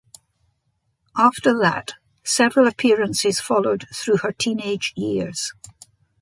After 1.15 1.55
that, 1.59 1.93
several 2.23 2.67
appearances 2.67 3.39
followed 3.39 3.85
through 3.93 4.17
her 4.23 4.31
teenage 4.31 4.93
years. 4.97 5.53